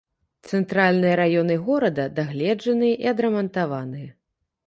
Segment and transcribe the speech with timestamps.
[0.51, 4.09] Цэнтральныя раёны горада дагледжаныя і адрамантаваныя.